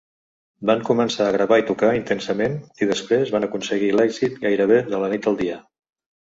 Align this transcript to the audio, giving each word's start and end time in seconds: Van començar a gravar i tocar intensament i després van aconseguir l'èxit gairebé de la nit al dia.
Van 0.69 0.79
començar 0.87 1.27
a 1.31 1.35
gravar 1.35 1.59
i 1.61 1.65
tocar 1.67 1.91
intensament 1.99 2.57
i 2.85 2.89
després 2.95 3.35
van 3.37 3.47
aconseguir 3.51 3.93
l'èxit 4.01 4.43
gairebé 4.49 4.83
de 4.93 5.07
la 5.07 5.15
nit 5.17 5.33
al 5.35 5.41
dia. 5.47 5.63